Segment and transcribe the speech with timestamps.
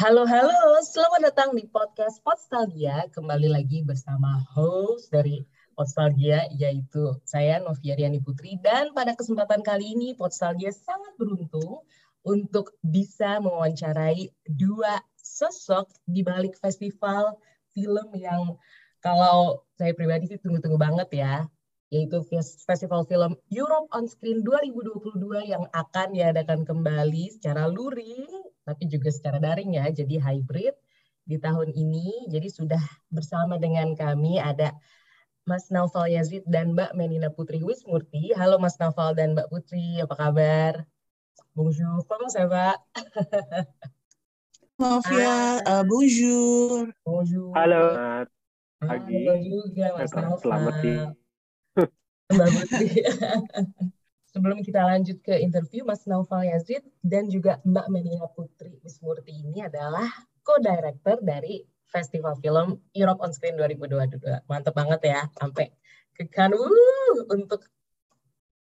[0.00, 0.80] Halo, halo.
[0.80, 3.12] Selamat datang di podcast Podstalgia.
[3.12, 5.44] Kembali lagi bersama host dari
[5.76, 8.56] Podstalgia, yaitu saya Novia Riani Putri.
[8.64, 11.84] Dan pada kesempatan kali ini, Podstalgia sangat beruntung
[12.24, 17.36] untuk bisa mewawancarai dua sosok di balik festival
[17.76, 18.56] film yang
[19.04, 21.44] kalau saya pribadi sih tunggu-tunggu banget ya,
[21.90, 22.22] yaitu
[22.66, 29.42] Festival Film Europe on Screen 2022 yang akan diadakan kembali secara luring tapi juga secara
[29.42, 30.78] daring ya, jadi hybrid
[31.26, 32.30] di tahun ini.
[32.30, 32.78] Jadi sudah
[33.10, 34.70] bersama dengan kami ada
[35.42, 38.30] Mas Naufal Yazid dan Mbak Menina Putri Wismurti.
[38.38, 40.72] Halo Mas Naufal dan Mbak Putri, apa kabar?
[41.58, 42.78] Bonjour, comment ça va?
[44.80, 45.82] Novia, ah.
[45.82, 46.88] uh, bonjour.
[47.04, 47.50] Bonjour.
[47.58, 47.84] Halo.
[48.80, 49.12] Pagi.
[49.26, 50.40] Halo juga Mas Naufal.
[50.46, 51.19] Selamat siang.
[54.30, 59.66] Sebelum kita lanjut ke interview Mas Naufal Yazid dan juga Mbak Melia Putri Wismurti ini
[59.66, 60.06] adalah
[60.46, 64.46] co-director dari Festival Film Europe on Screen 2022.
[64.46, 65.74] Mantap banget ya, sampai
[66.14, 66.62] ke Cannes
[67.26, 67.66] untuk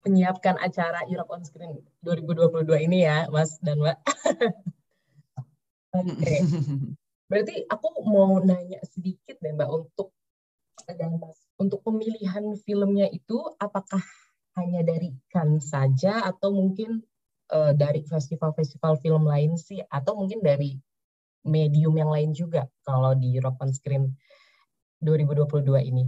[0.04, 3.98] menyiapkan acara Europe on Screen 2022 ini ya, Mas dan Mbak.
[5.96, 6.12] Oke.
[6.20, 6.40] Okay.
[7.32, 10.12] Berarti aku mau nanya sedikit deh Mbak untuk
[10.92, 11.20] dan
[11.56, 14.04] untuk pemilihan filmnya itu apakah
[14.60, 17.02] hanya dari Cannes saja atau mungkin
[17.50, 19.82] uh, dari festival-festival film lain sih?
[19.90, 20.78] Atau mungkin dari
[21.44, 24.12] medium yang lain juga kalau di Europe on Screen
[25.04, 26.06] 2022 ini?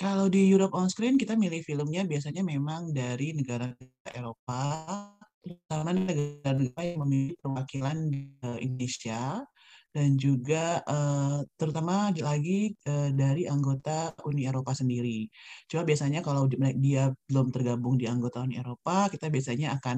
[0.00, 3.68] Kalau di Europe on Screen kita milih filmnya biasanya memang dari negara
[4.08, 4.62] Eropa,
[5.44, 9.44] terutama negara-negara yang memiliki perwakilan di eh, Indonesia
[9.90, 15.26] dan juga uh, terutama lagi uh, dari anggota Uni Eropa sendiri.
[15.66, 16.46] Cuma biasanya kalau
[16.78, 19.96] dia belum tergabung di anggota Uni Eropa, kita biasanya akan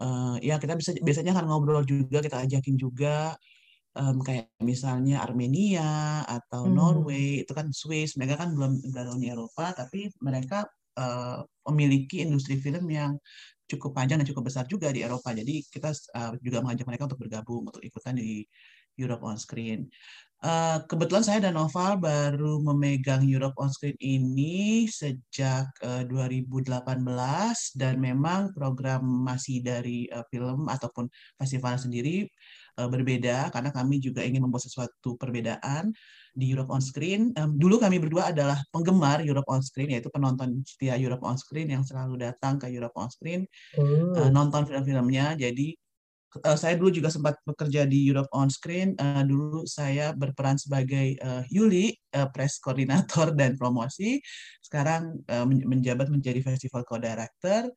[0.00, 3.36] uh, ya kita bisa biasanya akan ngobrol juga, kita ajakin juga
[3.96, 6.72] um, kayak misalnya Armenia atau hmm.
[6.72, 10.64] Norway itu kan Swiss, mereka kan belum negara Uni Eropa, tapi mereka
[10.96, 13.20] uh, memiliki industri film yang
[13.66, 15.34] cukup panjang dan cukup besar juga di Eropa.
[15.34, 18.46] Jadi kita uh, juga mengajak mereka untuk bergabung untuk ikutan di
[18.98, 19.88] Europe on Screen.
[20.36, 26.76] Uh, kebetulan saya dan Noval baru memegang Europe on Screen ini sejak uh, eh, 2018
[27.72, 31.08] dan memang program masih dari uh, film ataupun
[31.40, 32.28] festival sendiri
[32.76, 35.96] uh, berbeda karena kami juga ingin membuat sesuatu perbedaan
[36.36, 37.32] di Europe on Screen.
[37.40, 41.72] Um, dulu kami berdua adalah penggemar Europe on Screen yaitu penonton setia Europe on Screen
[41.72, 43.48] yang selalu datang ke Europe on Screen
[43.80, 45.32] uh, nonton film-filmnya.
[45.40, 45.72] Jadi
[46.42, 48.92] uh, saya dulu juga sempat bekerja di Europe on Screen.
[48.96, 54.20] Uh, dulu saya berperan sebagai uh, Yuli, uh, press koordinator dan promosi.
[54.60, 57.70] Sekarang uh, menjabat menjadi festival co-director.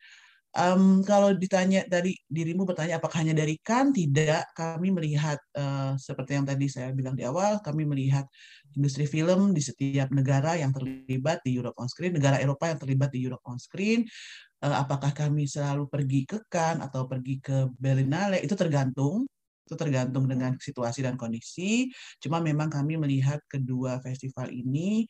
[0.49, 4.49] Um, kalau ditanya dari dirimu bertanya apakah hanya dari kan tidak.
[4.57, 8.25] Kami melihat uh, seperti yang tadi saya bilang di awal kami melihat
[8.73, 13.13] industri film di setiap negara yang terlibat di Europe on Screen negara Eropa yang terlibat
[13.13, 14.09] di Europe on Screen.
[14.59, 18.41] Uh, apakah kami selalu pergi ke Cannes atau pergi ke Berlinale?
[18.41, 19.29] Itu tergantung.
[19.69, 21.85] Itu tergantung dengan situasi dan kondisi.
[22.17, 25.05] Cuma memang kami melihat kedua festival ini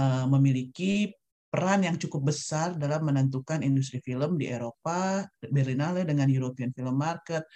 [0.00, 1.12] uh, memiliki
[1.48, 7.48] peran yang cukup besar dalam menentukan industri film di Eropa, Berlinale dengan European Film Market,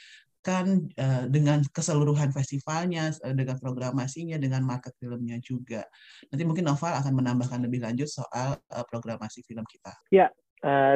[0.42, 5.86] kan uh, dengan keseluruhan festivalnya, uh, dengan programasinya, dengan market filmnya juga.
[6.34, 9.94] Nanti mungkin Noval akan menambahkan lebih lanjut soal uh, programasi film kita.
[10.10, 10.28] Ya,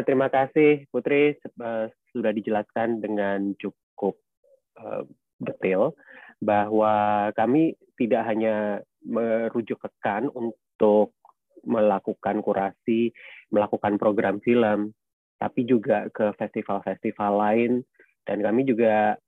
[0.07, 1.35] terima kasih Putri
[2.15, 4.15] sudah dijelaskan dengan cukup
[5.43, 5.91] detail
[6.39, 11.16] bahwa kami tidak hanya merujuk ke kan untuk
[11.67, 13.11] melakukan kurasi,
[13.53, 14.95] melakukan program film,
[15.37, 17.73] tapi juga ke festival-festival lain
[18.25, 19.19] dan kami juga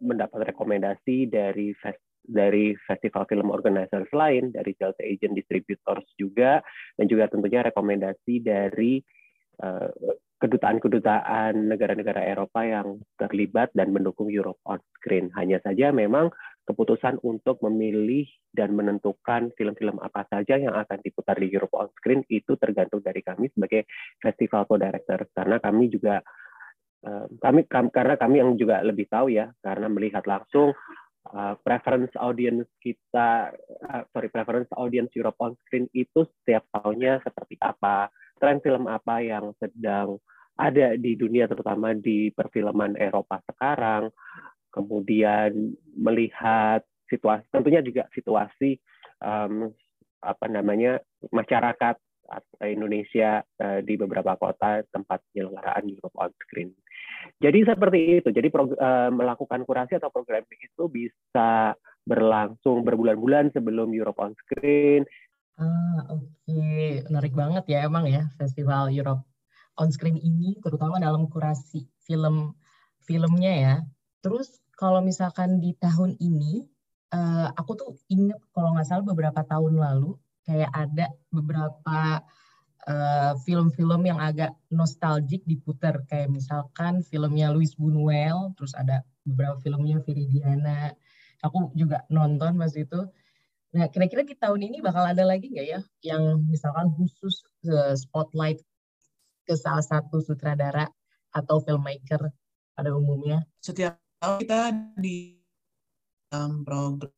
[0.00, 6.62] mendapat rekomendasi dari fest dari festival film organizers lain, dari sales agent distributors juga,
[6.94, 9.02] dan juga tentunya rekomendasi dari
[9.62, 9.90] Eh,
[10.42, 15.30] kedutaan-kedutaan negara-negara Eropa yang terlibat dan mendukung Europe on Screen.
[15.38, 21.50] Hanya saja memang keputusan untuk memilih dan menentukan film-film apa saja yang akan diputar di
[21.50, 23.90] Europe on Screen itu tergantung dari kami sebagai
[24.22, 26.22] festival co-director karena kami juga
[27.02, 30.70] eh, kami, karena kami yang juga lebih tahu ya karena melihat langsung
[31.30, 33.54] uh, preference audience kita
[33.86, 39.22] uh, sorry preference audience Europe on Screen itu setiap tahunnya seperti apa tren film apa
[39.22, 40.18] yang sedang
[40.58, 44.12] ada di dunia terutama di perfilman Eropa sekarang
[44.72, 48.80] kemudian melihat situasi tentunya juga situasi
[49.20, 49.68] um,
[50.24, 50.98] apa namanya
[51.28, 52.00] masyarakat
[52.64, 56.72] Indonesia uh, di beberapa kota tempat penyelenggaraan Europe on Screen.
[57.42, 58.28] Jadi seperti itu.
[58.32, 61.76] Jadi uh, melakukan kurasi atau programming itu bisa
[62.08, 65.04] berlangsung berbulan-bulan sebelum Europe on Screen.
[65.60, 66.24] Ah, oke.
[66.48, 67.04] Okay.
[67.06, 69.22] Menarik banget ya emang ya Festival Europe
[69.76, 72.56] on Screen ini, terutama dalam kurasi film
[73.04, 73.74] filmnya ya.
[74.22, 76.64] Terus kalau misalkan di tahun ini,
[77.12, 80.16] uh, aku tuh inget kalau nggak salah beberapa tahun lalu,
[80.46, 82.22] kayak ada beberapa
[82.82, 86.02] Eh, film-film uh, yang agak nostalgic diputar.
[86.10, 90.90] Kayak misalkan filmnya Louis Buñuel terus ada beberapa filmnya Viridiana
[91.46, 93.06] aku juga nonton pas itu.
[93.78, 98.58] Nah kira-kira di tahun ini bakal ada lagi nggak ya yang misalkan khusus uh, spotlight
[99.46, 100.90] ke salah satu sutradara
[101.30, 102.34] atau filmmaker
[102.74, 103.46] pada umumnya?
[103.62, 104.60] Setiap tahun kita
[105.02, 105.34] di
[106.30, 107.10] um, program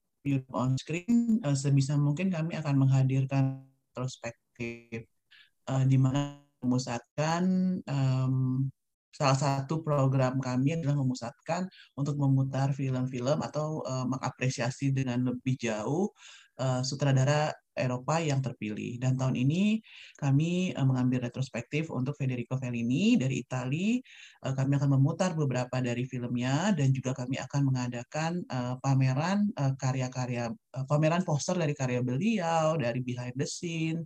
[0.56, 3.60] on screen uh, sebisa mungkin kami akan menghadirkan
[3.92, 5.04] perspektif
[5.68, 7.44] uh, di mana memusatkan
[7.84, 8.64] um,
[9.12, 16.08] salah satu program kami adalah memusatkan untuk memutar film-film atau uh, mengapresiasi dengan lebih jauh
[16.56, 18.96] uh, sutradara Eropa yang terpilih.
[19.02, 19.82] Dan tahun ini
[20.16, 23.98] kami uh, mengambil retrospektif untuk Federico Fellini dari Italia.
[24.40, 30.54] Uh, kami akan memutar beberapa dari filmnya dan juga kami akan mengadakan uh, pameran karya-karya
[30.86, 34.02] pameran poster dari karya beliau, dari behind the scene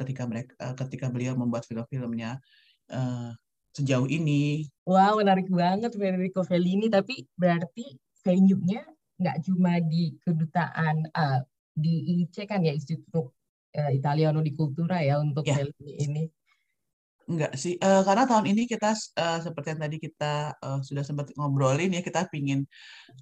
[0.00, 2.40] ketika mereka ketika beliau membuat film-filmnya.
[2.88, 3.32] Uh,
[3.74, 4.70] sejauh ini.
[4.86, 6.86] Wow, menarik banget Federico Fellini.
[6.86, 8.86] Tapi berarti venue-nya
[9.18, 11.42] nggak cuma di kedutaan uh,
[11.74, 13.34] di IC kan ya Institut
[13.74, 15.60] uh, Italiano di Cultura ya untuk ya.
[15.82, 16.30] ini.
[17.24, 21.32] Enggak sih, uh, karena tahun ini kita uh, seperti yang tadi kita uh, sudah sempat
[21.40, 22.68] ngobrolin ya, kita pingin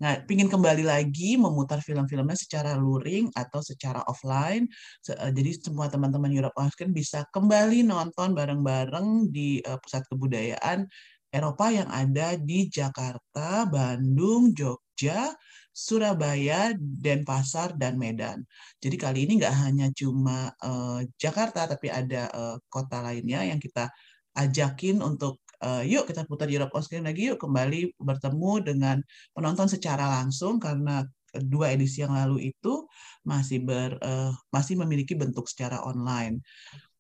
[0.03, 4.67] nggak pingin kembali lagi memutar film-filmnya secara luring atau secara offline.
[5.07, 10.03] Se uh, jadi semua teman-teman Europe on Screen bisa kembali nonton bareng-bareng di uh, pusat
[10.11, 10.83] kebudayaan
[11.31, 15.31] Eropa yang ada di Jakarta, Bandung, Jogja,
[15.73, 18.45] Surabaya, Denpasar, dan Medan.
[18.77, 23.89] Jadi kali ini nggak hanya cuma uh, Jakarta, tapi ada uh, kota lainnya yang kita
[24.37, 28.97] ajakin untuk uh, yuk kita putar Europe on Screen lagi, yuk kembali bertemu dengan
[29.33, 32.85] penonton secara langsung karena dua edisi yang lalu itu
[33.25, 36.45] masih ber uh, masih memiliki bentuk secara online.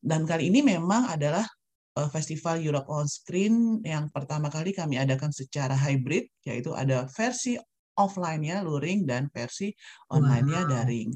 [0.01, 1.45] Dan kali ini memang adalah
[2.09, 7.61] festival Europe on Screen yang pertama kali kami adakan secara hybrid, yaitu ada versi
[7.97, 9.73] offline-nya luring dan versi
[10.09, 10.71] online-nya wow.
[10.71, 11.11] daring.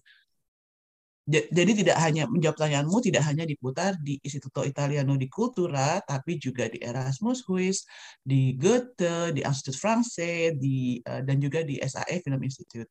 [1.26, 6.70] Jadi tidak hanya menjawab pertanyaanmu tidak hanya diputar di Istituto Italiano di Cultura, tapi juga
[6.70, 7.82] di Erasmus Huis,
[8.22, 12.86] di Goethe, di Institut Français, di eh, dan juga di SAE Film Institute.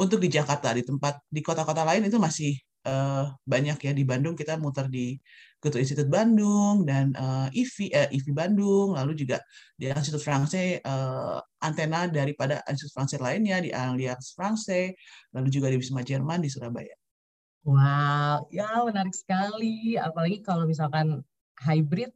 [0.00, 2.56] Untuk di Jakarta di tempat di kota-kota lain itu masih
[2.86, 5.18] uh, banyak ya di Bandung kita muter di
[5.60, 9.44] Goethe Institut Bandung dan uh, IVI uh, IVI Bandung lalu juga
[9.76, 14.96] di Institut Francais uh, antena daripada Institut Francais lainnya di Allianz Francais
[15.36, 16.96] lalu juga di Wisma Jerman di Surabaya.
[17.60, 21.20] Wow, ya menarik sekali apalagi kalau misalkan
[21.60, 22.08] hybrid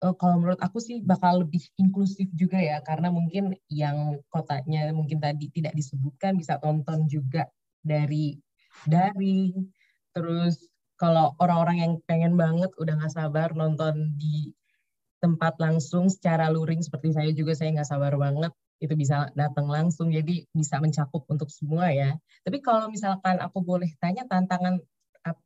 [0.00, 5.48] kalau menurut aku sih bakal lebih inklusif juga ya karena mungkin yang kotanya mungkin tadi
[5.52, 7.48] tidak disebutkan bisa tonton juga
[7.80, 8.36] dari
[8.84, 9.72] daring
[10.12, 14.52] terus kalau orang-orang yang pengen banget udah nggak sabar nonton di
[15.20, 20.12] tempat langsung secara luring seperti saya juga saya nggak sabar banget itu bisa datang langsung
[20.12, 22.12] jadi bisa mencakup untuk semua ya.
[22.44, 24.76] Tapi kalau misalkan aku boleh tanya tantangan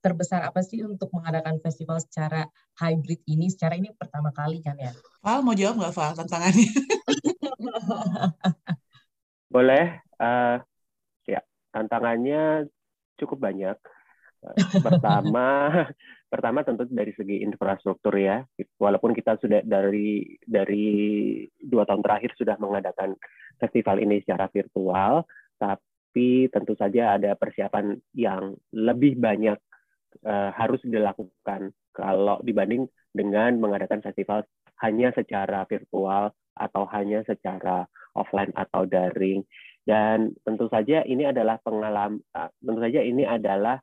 [0.04, 2.44] terbesar apa sih untuk mengadakan festival secara
[2.82, 3.48] hybrid ini?
[3.48, 4.92] Secara ini pertama kali kan ya?
[5.22, 6.68] Val mau jawab nggak Val tantangannya?
[9.54, 10.58] Boleh uh,
[11.24, 12.66] ya tantangannya
[13.20, 13.76] cukup banyak.
[14.80, 15.68] Pertama,
[16.32, 18.40] pertama tentu dari segi infrastruktur ya.
[18.80, 20.88] Walaupun kita sudah dari dari
[21.60, 23.14] dua tahun terakhir sudah mengadakan
[23.60, 25.28] festival ini secara virtual,
[25.60, 29.60] tapi tentu saja ada persiapan yang lebih banyak
[30.24, 34.46] uh, harus dilakukan kalau dibanding dengan mengadakan festival
[34.80, 37.84] hanya secara virtual atau hanya secara
[38.16, 39.44] offline atau daring.
[39.80, 43.80] Dan tentu saja ini adalah pengalaman, ah, tentu saja ini adalah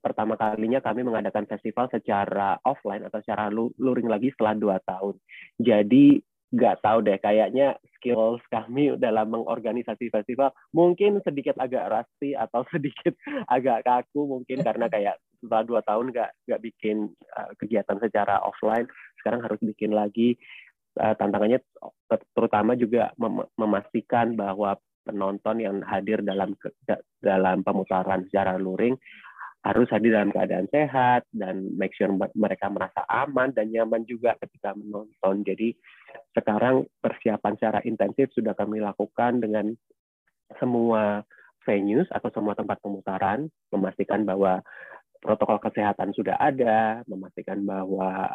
[0.00, 5.20] pertama kalinya kami mengadakan festival secara offline atau secara luring lagi setelah dua tahun.
[5.60, 12.62] Jadi nggak tahu deh, kayaknya skills kami dalam mengorganisasi festival mungkin sedikit agak rusty atau
[12.74, 13.12] sedikit
[13.50, 18.88] agak kaku mungkin karena kayak setelah dua tahun nggak nggak bikin uh, kegiatan secara offline,
[19.20, 20.38] sekarang harus bikin lagi.
[20.94, 21.58] Uh, tantangannya
[22.38, 26.56] terutama juga mem memastikan bahwa penonton yang hadir dalam
[27.20, 28.96] dalam pemutaran secara luring
[29.64, 34.76] harus hadir dalam keadaan sehat dan make sure mereka merasa aman dan nyaman juga ketika
[34.76, 35.40] menonton.
[35.40, 35.72] Jadi
[36.36, 39.72] sekarang persiapan secara intensif sudah kami lakukan dengan
[40.60, 41.24] semua
[41.64, 44.60] venues atau semua tempat pemutaran, memastikan bahwa
[45.24, 48.28] protokol kesehatan sudah ada, memastikan bahwa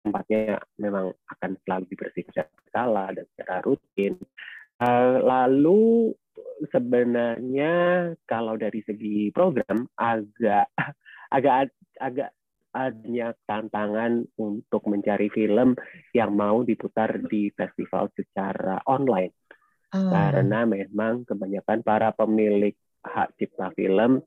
[0.00, 4.16] tempatnya memang akan selalu dibersihkan secara berkala dan secara rutin.
[5.22, 6.12] Lalu
[6.70, 7.74] sebenarnya
[8.26, 10.70] kalau dari segi program agak
[11.36, 12.30] agak agak
[12.72, 15.76] adanya tantangan untuk mencari film
[16.16, 19.36] yang mau diputar di festival secara online.
[19.92, 20.08] Hmm.
[20.08, 22.72] Karena memang kebanyakan para pemilik
[23.04, 24.24] hak cipta film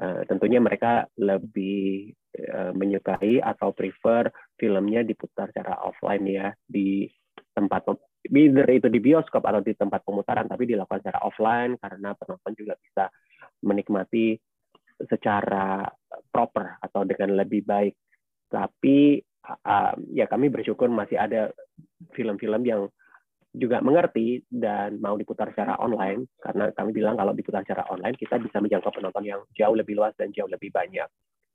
[0.00, 7.08] uh, tentunya mereka lebih uh, menyukai atau prefer filmnya diputar secara offline ya di
[7.52, 7.88] tempat
[8.30, 12.74] either itu di bioskop atau di tempat pemutaran tapi dilakukan secara offline karena penonton juga
[12.78, 13.10] bisa
[13.66, 14.38] menikmati
[15.02, 15.82] secara
[16.30, 17.94] proper atau dengan lebih baik.
[18.46, 21.50] Tapi uh, ya kami bersyukur masih ada
[22.14, 22.82] film-film yang
[23.52, 28.40] juga mengerti dan mau diputar secara online karena kami bilang kalau diputar secara online kita
[28.40, 31.04] bisa menjangkau penonton yang jauh lebih luas dan jauh lebih banyak.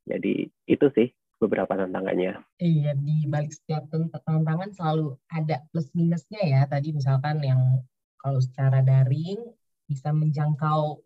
[0.05, 2.41] Jadi itu sih beberapa tantangannya.
[2.57, 3.85] Iya, di balik setiap
[4.25, 6.61] tantangan selalu ada plus minusnya ya.
[6.65, 7.81] Tadi misalkan yang
[8.17, 9.37] kalau secara daring
[9.85, 10.99] bisa menjangkau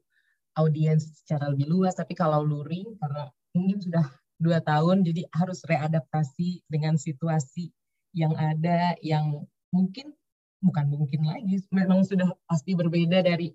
[0.56, 4.06] audiens secara lebih luas, tapi kalau luring karena mungkin sudah
[4.42, 7.70] dua tahun, jadi harus readaptasi dengan situasi
[8.16, 10.16] yang ada yang mungkin
[10.62, 13.52] bukan mungkin lagi, memang sudah pasti berbeda dari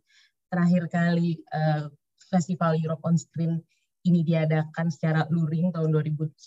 [0.50, 1.86] terakhir kali uh,
[2.30, 3.62] Festival Europe on Screen
[4.06, 6.38] ini diadakan secara luring tahun 2019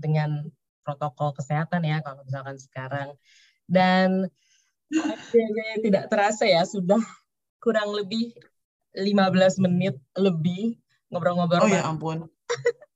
[0.00, 0.48] dengan
[0.82, 3.12] protokol kesehatan ya kalau misalkan sekarang
[3.68, 4.32] dan
[5.84, 7.00] tidak terasa ya sudah
[7.60, 8.32] kurang lebih
[8.96, 10.80] 15 menit lebih
[11.12, 11.68] ngobrol-ngobrol.
[11.68, 12.24] Oh ya ampun.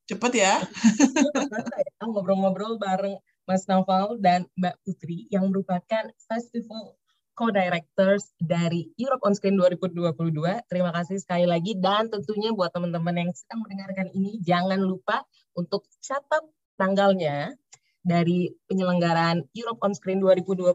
[0.08, 0.64] Cepet ya.
[0.64, 2.04] ya.
[2.08, 6.96] Ngobrol-ngobrol bareng Mas Naval dan Mbak Putri yang merupakan festival
[7.32, 10.32] co-directors dari Europe on Screen 2022.
[10.68, 15.24] Terima kasih sekali lagi dan tentunya buat teman-teman yang sedang mendengarkan ini jangan lupa
[15.56, 16.44] untuk catat
[16.76, 17.56] tanggalnya
[18.02, 20.74] dari penyelenggaraan Europe on Screen 2022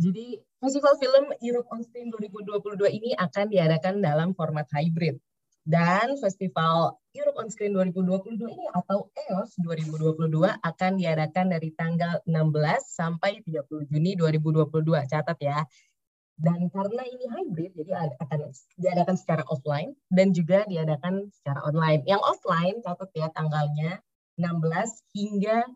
[0.00, 5.20] jadi Festival Film Europe on Screen 2022 ini akan diadakan dalam format hybrid.
[5.62, 10.26] Dan Festival Europe on Screen 2022 ini atau EOS 2022
[10.58, 15.06] akan diadakan dari tanggal 16 sampai 30 Juni 2022.
[15.06, 15.62] Catat ya.
[16.34, 22.02] Dan karena ini hybrid, jadi akan diadakan secara offline dan juga diadakan secara online.
[22.08, 24.02] Yang offline, catat ya tanggalnya
[24.40, 25.68] 16 hingga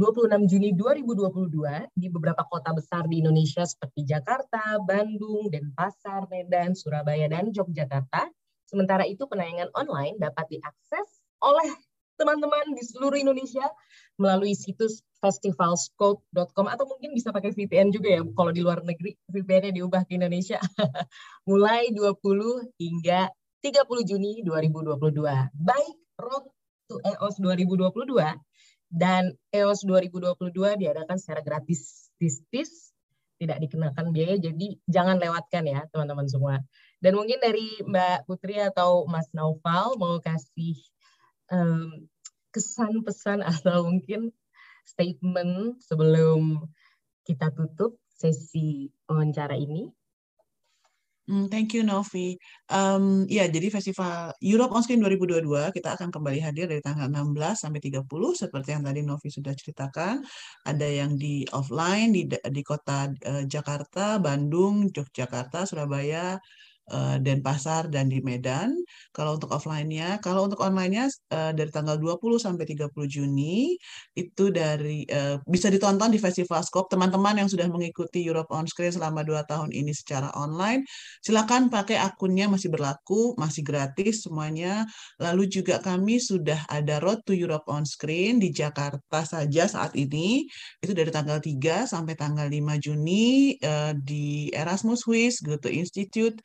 [0.00, 7.28] 26 Juni 2022 di beberapa kota besar di Indonesia seperti Jakarta, Bandung, Denpasar, Medan, Surabaya,
[7.28, 8.32] dan Yogyakarta.
[8.64, 11.68] Sementara itu penayangan online dapat diakses oleh
[12.16, 13.68] teman-teman di seluruh Indonesia
[14.16, 19.84] melalui situs festivalscope.com atau mungkin bisa pakai VPN juga ya kalau di luar negeri VPN-nya
[19.84, 20.56] diubah ke Indonesia
[21.48, 22.16] mulai 20
[22.80, 23.28] hingga
[23.60, 24.96] 30 Juni 2022.
[25.60, 26.48] Baik Road
[26.88, 28.48] to EOS 2022
[28.90, 30.50] dan EOS 2022
[30.82, 32.90] diadakan secara gratis tistis
[33.40, 36.60] tidak dikenakan biaya jadi jangan lewatkan ya teman-teman semua.
[37.00, 40.76] Dan mungkin dari Mbak Putri atau Mas Naufal mau kasih
[41.48, 42.04] um,
[42.52, 44.34] kesan pesan atau mungkin
[44.84, 46.68] statement sebelum
[47.24, 49.88] kita tutup sesi wawancara ini
[51.50, 52.38] thank you Novi.
[52.70, 57.66] Um, ya, jadi Festival Europe on Screen 2022 kita akan kembali hadir dari tanggal 16
[57.66, 60.24] sampai 30 seperti yang tadi Novi sudah ceritakan.
[60.64, 66.38] Ada yang di offline di di kota uh, Jakarta, Bandung, Yogyakarta, Surabaya,
[66.90, 68.74] uh, Denpasar dan di Medan.
[69.10, 73.74] Kalau untuk offline-nya, kalau untuk online-nya uh, dari tanggal 20 sampai 30 Juni
[74.14, 76.92] itu dari uh, bisa ditonton di Festival Scope.
[76.92, 80.82] Teman-teman yang sudah mengikuti Europe on Screen selama dua tahun ini secara online,
[81.22, 84.84] silakan pakai akunnya masih berlaku, masih gratis semuanya.
[85.22, 90.46] Lalu juga kami sudah ada Road to Europe on Screen di Jakarta saja saat ini.
[90.82, 93.54] Itu dari tanggal 3 sampai tanggal 5 Juni
[94.02, 96.42] di Erasmus Swiss Goethe Institute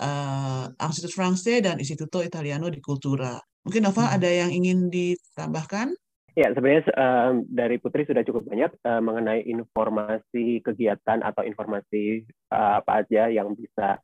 [0.00, 3.36] uh, Institut France dan Istituto Italiano di Cultura.
[3.66, 4.16] Mungkin Nova hmm.
[4.16, 5.94] ada yang ingin ditambahkan?
[6.36, 12.84] Ya, sebenarnya uh, dari Putri sudah cukup banyak uh, mengenai informasi kegiatan atau informasi uh,
[12.84, 13.96] apa aja yang bisa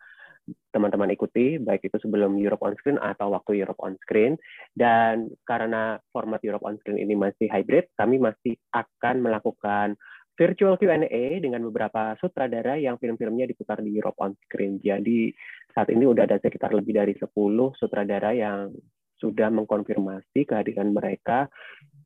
[0.75, 4.41] teman-teman ikuti, baik itu sebelum Europe on Screen atau waktu Europe on Screen.
[4.75, 9.95] Dan karena format Europe on Screen ini masih hybrid, kami masih akan melakukan
[10.37, 14.81] virtual Q&A dengan beberapa sutradara yang film-filmnya diputar di Europe on Screen.
[14.81, 15.33] Jadi
[15.73, 17.29] saat ini sudah ada sekitar lebih dari 10
[17.77, 18.73] sutradara yang
[19.21, 21.47] sudah mengkonfirmasi kehadiran mereka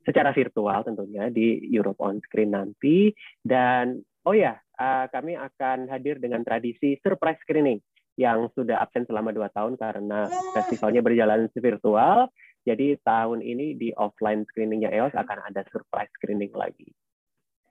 [0.05, 3.15] secara virtual tentunya di Europe on Screen nanti.
[3.41, 7.81] Dan oh ya, uh, kami akan hadir dengan tradisi surprise screening
[8.17, 12.29] yang sudah absen selama dua tahun karena festivalnya berjalan virtual.
[12.67, 16.91] Jadi tahun ini di offline screeningnya EOS akan ada surprise screening lagi.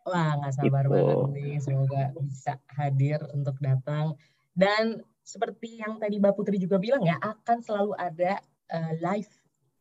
[0.06, 0.94] Wah, nggak sabar gitu.
[0.94, 1.54] banget nih.
[1.58, 4.14] Semoga bisa hadir untuk datang.
[4.54, 8.38] Dan seperti yang tadi Mbak Putri juga bilang ya, akan selalu ada
[8.70, 9.30] uh, live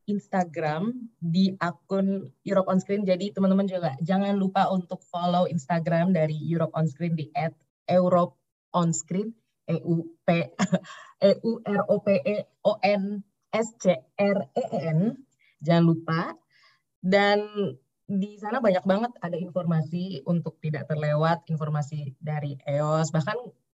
[0.09, 3.05] Instagram di akun Europe on Screen.
[3.05, 7.29] Jadi teman-teman juga jangan lupa untuk follow Instagram dari Europe on Screen di
[7.89, 8.37] @europe
[8.73, 9.33] on Screen
[9.65, 10.29] E U P
[11.29, 12.37] E U R O P E
[12.69, 15.01] O N S C R E N.
[15.65, 16.21] Jangan lupa.
[17.05, 17.45] Dan
[18.05, 23.37] di sana banyak banget ada informasi untuk tidak terlewat informasi dari EOS bahkan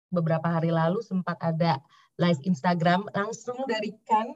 [0.09, 1.77] beberapa hari lalu sempat ada
[2.17, 4.33] live Instagram langsung dari Kan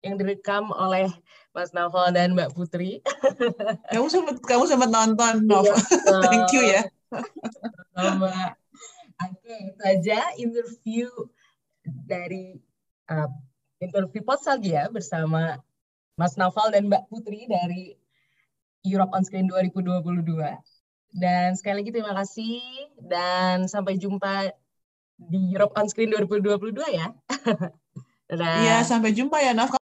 [0.00, 1.12] yang direkam oleh
[1.52, 3.04] Mas Naval dan Mbak Putri.
[3.92, 5.44] Kamu sempat kamu sempat nonton.
[5.44, 5.76] Iya,
[6.24, 6.82] Thank you ya.
[7.92, 8.50] Mbak.
[9.20, 11.08] Oke, itu aja interview
[11.84, 12.56] dari
[13.12, 13.28] uh,
[13.84, 15.60] interview Potsalgia bersama
[16.16, 17.99] Mas Naval dan Mbak Putri dari
[18.84, 20.00] Europe on Screen 2022.
[21.10, 22.62] Dan sekali lagi terima kasih
[23.02, 24.54] dan sampai jumpa
[25.18, 27.10] di Europe on Screen 2022 ya.
[28.30, 29.79] Iya, sampai jumpa ya Naf.